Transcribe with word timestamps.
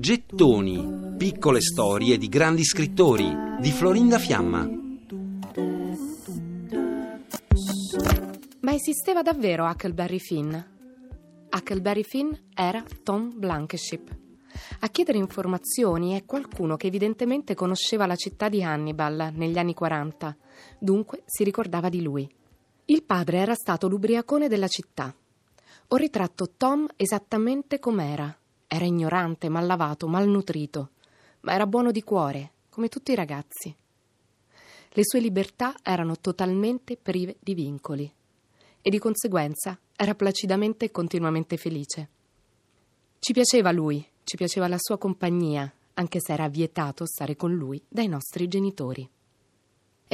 Gettoni, 0.00 1.14
piccole 1.18 1.60
storie 1.60 2.16
di 2.16 2.28
grandi 2.30 2.64
scrittori 2.64 3.30
di 3.60 3.70
Florinda 3.70 4.18
Fiamma. 4.18 4.66
Ma 8.60 8.72
esisteva 8.72 9.20
davvero 9.20 9.66
Huckleberry 9.66 10.18
Finn? 10.18 10.56
Huckleberry 11.54 12.04
Finn 12.04 12.32
era 12.54 12.82
Tom 13.02 13.38
Blankenship. 13.38 14.16
A 14.80 14.88
chiedere 14.88 15.18
informazioni 15.18 16.14
è 16.18 16.24
qualcuno 16.24 16.76
che 16.76 16.86
evidentemente 16.86 17.54
conosceva 17.54 18.06
la 18.06 18.16
città 18.16 18.48
di 18.48 18.62
Hannibal 18.62 19.30
negli 19.34 19.58
anni 19.58 19.74
40, 19.74 20.34
dunque 20.78 21.22
si 21.26 21.44
ricordava 21.44 21.90
di 21.90 22.00
lui. 22.00 22.26
Il 22.86 23.02
padre 23.02 23.40
era 23.40 23.54
stato 23.54 23.88
l'ubriacone 23.88 24.48
della 24.48 24.68
città. 24.68 25.14
Ho 25.88 25.96
ritratto 25.96 26.50
Tom 26.56 26.86
esattamente 26.96 27.78
com'era. 27.78 28.36
Era 28.66 28.84
ignorante, 28.84 29.48
mal 29.48 29.66
lavato, 29.66 30.08
malnutrito, 30.08 30.90
ma 31.40 31.52
era 31.52 31.66
buono 31.66 31.90
di 31.92 32.02
cuore, 32.02 32.52
come 32.70 32.88
tutti 32.88 33.12
i 33.12 33.14
ragazzi. 33.14 33.74
Le 34.96 35.02
sue 35.04 35.20
libertà 35.20 35.74
erano 35.82 36.16
totalmente 36.18 36.96
prive 36.96 37.36
di 37.38 37.54
vincoli 37.54 38.10
e 38.80 38.90
di 38.90 38.98
conseguenza 38.98 39.78
era 39.94 40.14
placidamente 40.14 40.86
e 40.86 40.90
continuamente 40.90 41.56
felice. 41.56 42.08
Ci 43.18 43.32
piaceva 43.32 43.70
lui, 43.70 44.04
ci 44.24 44.36
piaceva 44.36 44.68
la 44.68 44.78
sua 44.78 44.98
compagnia, 44.98 45.72
anche 45.94 46.18
se 46.20 46.32
era 46.32 46.48
vietato 46.48 47.06
stare 47.06 47.36
con 47.36 47.54
lui 47.54 47.82
dai 47.88 48.08
nostri 48.08 48.48
genitori. 48.48 49.08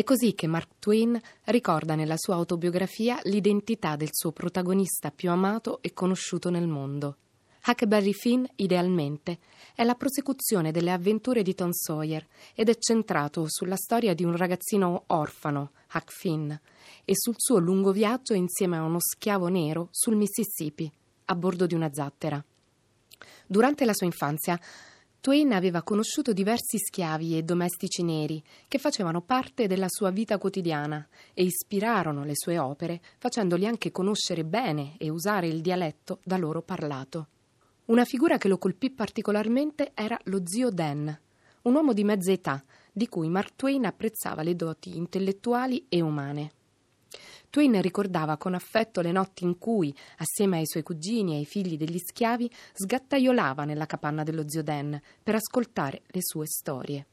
È 0.01 0.03
così 0.03 0.33
che 0.33 0.47
Mark 0.47 0.79
Twain 0.79 1.21
ricorda 1.45 1.95
nella 1.95 2.17
sua 2.17 2.35
autobiografia 2.35 3.21
l'identità 3.25 3.97
del 3.97 4.09
suo 4.13 4.33
protagonista 4.33 5.11
più 5.11 5.29
amato 5.29 5.83
e 5.83 5.93
conosciuto 5.93 6.49
nel 6.49 6.67
mondo. 6.67 7.19
Huckleberry 7.67 8.15
Finn, 8.15 8.43
idealmente, 8.57 9.41
è 9.75 9.85
la 9.85 9.97
prosecuzione 9.97 10.73
delle 10.73 10.91
avventure 10.91 11.43
di 11.43 11.55
Tom 11.55 11.73
Sawyer 11.73 12.27
ed 12.55 12.71
è 12.71 12.79
centrato 12.79 13.45
sulla 13.47 13.77
storia 13.77 14.15
di 14.15 14.25
un 14.25 14.35
ragazzino 14.35 15.03
orfano, 15.09 15.73
Huck 15.93 16.11
Finn, 16.11 16.51
e 16.51 17.13
sul 17.13 17.35
suo 17.37 17.59
lungo 17.59 17.93
viaggio 17.93 18.33
insieme 18.33 18.79
a 18.79 18.85
uno 18.85 19.01
schiavo 19.01 19.49
nero 19.49 19.89
sul 19.91 20.17
Mississippi, 20.17 20.91
a 21.27 21.35
bordo 21.35 21.67
di 21.67 21.75
una 21.75 21.93
zattera. 21.93 22.43
Durante 23.47 23.85
la 23.85 23.93
sua 23.93 24.07
infanzia, 24.07 24.59
Twain 25.21 25.53
aveva 25.53 25.83
conosciuto 25.83 26.33
diversi 26.33 26.79
schiavi 26.79 27.37
e 27.37 27.43
domestici 27.43 28.03
neri 28.03 28.43
che 28.67 28.79
facevano 28.79 29.21
parte 29.21 29.67
della 29.67 29.89
sua 29.91 30.09
vita 30.09 30.39
quotidiana 30.39 31.07
e 31.35 31.45
ispirarono 31.45 32.25
le 32.25 32.33
sue 32.35 32.59
opere 32.59 33.03
facendogli 33.19 33.67
anche 33.67 33.93
conoscere 33.93 34.45
bene 34.45 34.95
e 34.97 35.11
usare 35.11 35.47
il 35.47 35.61
dialetto 35.61 36.21
da 36.25 36.39
loro 36.39 36.63
parlato. 36.63 37.27
Una 37.87 38.07
figura 38.07 38.39
che 38.39 38.49
lo 38.49 38.57
colpì 38.57 38.89
particolarmente 38.89 39.93
era 39.95 40.19
lo 40.25 40.41
zio 40.43 40.71
Dan, 40.71 41.15
un 41.63 41.75
uomo 41.75 41.93
di 41.93 42.03
mezza 42.05 42.33
età, 42.33 42.65
di 42.91 43.07
cui 43.07 43.29
Mark 43.29 43.57
Twain 43.57 43.85
apprezzava 43.85 44.43
le 44.43 44.57
doti 44.57 44.97
intellettuali 44.97 45.85
e 45.91 46.01
umane. 46.01 46.53
Twain 47.51 47.81
ricordava 47.83 48.37
con 48.37 48.55
affetto 48.55 49.01
le 49.01 49.11
notti 49.11 49.43
in 49.43 49.59
cui, 49.59 49.93
assieme 50.19 50.59
ai 50.59 50.67
suoi 50.67 50.85
cugini 50.85 51.35
e 51.35 51.37
ai 51.39 51.45
figli 51.45 51.77
degli 51.77 51.99
schiavi, 51.99 52.49
sgattaiolava 52.73 53.65
nella 53.65 53.87
capanna 53.87 54.23
dello 54.23 54.49
zio 54.49 54.63
Dan 54.63 54.99
per 55.21 55.35
ascoltare 55.35 56.03
le 56.07 56.21
sue 56.23 56.47
storie. 56.47 57.07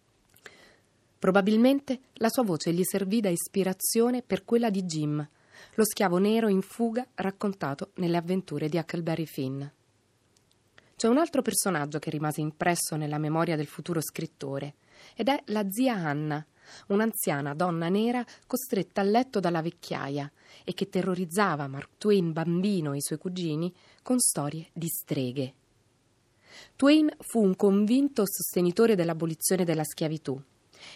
Probabilmente 1.18 2.00
la 2.14 2.30
sua 2.30 2.44
voce 2.44 2.72
gli 2.72 2.84
servì 2.84 3.20
da 3.20 3.30
ispirazione 3.30 4.22
per 4.22 4.46
quella 4.46 4.70
di 4.70 4.84
Jim, 4.84 5.28
lo 5.74 5.84
schiavo 5.84 6.20
nero 6.20 6.48
in 6.48 6.62
fuga 6.62 7.06
raccontato 7.16 7.90
nelle 7.96 8.18
avventure 8.18 8.70
di 8.70 8.78
Huckleberry 8.78 9.26
Finn. 9.26 9.64
C'è 10.96 11.08
un 11.08 11.18
altro 11.18 11.42
personaggio 11.42 11.98
che 11.98 12.12
rimase 12.12 12.42
impresso 12.42 12.96
nella 12.96 13.18
memoria 13.18 13.56
del 13.56 13.66
futuro 13.66 14.02
scrittore, 14.02 14.76
ed 15.16 15.30
è 15.30 15.42
la 15.48 15.66
zia 15.70 15.96
Anna, 15.96 16.46
un'anziana 16.88 17.54
donna 17.54 17.90
nera 17.90 18.26
costretta 18.46 19.02
a 19.02 19.04
letto 19.06 19.40
dalla 19.40 19.62
vecchiaia 19.62 20.32
e 20.64 20.74
che 20.74 20.90
terrorizzava 20.90 21.68
Mark 21.68 21.98
Twain 21.98 22.32
bambino 22.32 22.94
e 22.94 22.98
i 22.98 23.02
suoi 23.02 23.18
cugini 23.18 23.74
con 24.02 24.20
storie 24.20 24.68
di 24.74 24.88
streghe. 24.88 25.54
Twain 26.76 27.10
fu 27.20 27.44
un 27.44 27.56
convinto 27.56 28.24
sostenitore 28.26 28.96
dell'abolizione 28.96 29.64
della 29.64 29.84
schiavitù 29.84 30.42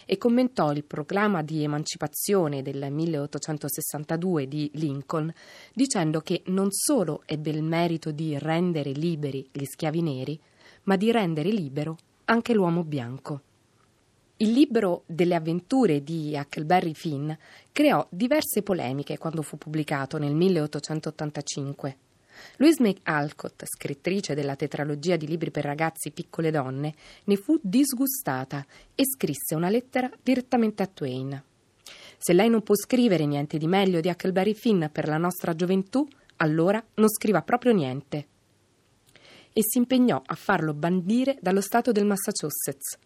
e 0.06 0.16
commentò 0.16 0.72
il 0.72 0.84
proclama 0.84 1.42
di 1.42 1.62
emancipazione 1.62 2.62
del 2.62 2.90
1862 2.90 4.46
di 4.46 4.70
Lincoln 4.74 5.32
dicendo 5.72 6.20
che 6.20 6.42
non 6.46 6.70
solo 6.70 7.22
ebbe 7.26 7.50
il 7.50 7.62
merito 7.62 8.10
di 8.10 8.38
rendere 8.38 8.92
liberi 8.92 9.46
gli 9.50 9.64
schiavi 9.64 10.02
neri, 10.02 10.40
ma 10.84 10.96
di 10.96 11.10
rendere 11.10 11.50
libero 11.50 11.96
anche 12.24 12.54
l'uomo 12.54 12.84
bianco. 12.84 13.42
Il 14.42 14.50
libro 14.50 15.04
delle 15.06 15.36
avventure 15.36 16.02
di 16.02 16.32
Huckleberry 16.36 16.94
Finn 16.94 17.30
creò 17.70 18.04
diverse 18.10 18.62
polemiche 18.62 19.16
quando 19.16 19.40
fu 19.40 19.56
pubblicato 19.56 20.18
nel 20.18 20.34
1885. 20.34 21.96
Louise 22.56 22.82
May 22.82 22.96
Alcott, 23.04 23.62
scrittrice 23.64 24.34
della 24.34 24.56
tetralogia 24.56 25.14
di 25.14 25.28
libri 25.28 25.52
per 25.52 25.62
ragazzi 25.62 26.10
Piccole 26.10 26.50
donne, 26.50 26.92
ne 27.22 27.36
fu 27.36 27.56
disgustata 27.62 28.66
e 28.96 29.04
scrisse 29.06 29.54
una 29.54 29.68
lettera 29.68 30.10
direttamente 30.20 30.82
a 30.82 30.88
Twain. 30.88 31.40
Se 32.18 32.32
lei 32.32 32.50
non 32.50 32.64
può 32.64 32.74
scrivere 32.74 33.24
niente 33.26 33.58
di 33.58 33.68
meglio 33.68 34.00
di 34.00 34.08
Huckleberry 34.08 34.54
Finn 34.54 34.86
per 34.90 35.06
la 35.06 35.18
nostra 35.18 35.54
gioventù, 35.54 36.04
allora 36.38 36.84
non 36.94 37.08
scriva 37.08 37.42
proprio 37.42 37.72
niente. 37.72 38.26
E 39.52 39.60
si 39.62 39.78
impegnò 39.78 40.20
a 40.26 40.34
farlo 40.34 40.74
bandire 40.74 41.38
dallo 41.40 41.60
Stato 41.60 41.92
del 41.92 42.06
Massachusetts. 42.06 42.98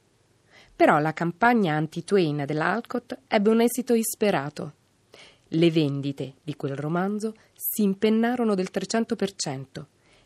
Però 0.76 0.98
la 0.98 1.14
campagna 1.14 1.74
anti-Twain 1.74 2.44
dell'Alcott 2.46 3.18
ebbe 3.28 3.48
un 3.48 3.62
esito 3.62 3.94
isperato. 3.94 4.72
Le 5.48 5.70
vendite 5.70 6.34
di 6.42 6.54
quel 6.54 6.76
romanzo 6.76 7.34
si 7.54 7.82
impennarono 7.82 8.54
del 8.54 8.68
300% 8.70 9.84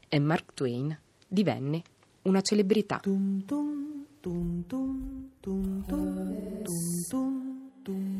e 0.08 0.18
Mark 0.18 0.54
Twain 0.54 0.98
divenne 1.28 1.82
una 2.22 2.40
celebrità. 2.40 3.00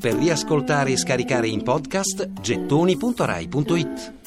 Per 0.01 0.15
riascoltare 0.15 0.93
e 0.93 0.97
scaricare 0.97 1.49
in 1.49 1.63
podcast 1.63 2.33
gettoni.rai.it 2.41 4.20